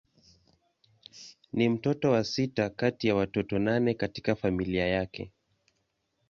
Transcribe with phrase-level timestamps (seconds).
[1.53, 5.31] Ni mtoto wa sita kati ya watoto nane katika familia yake.